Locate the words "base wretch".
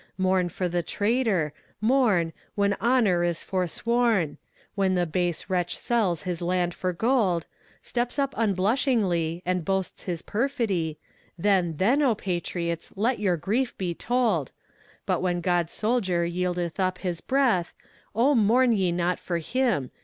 5.05-5.77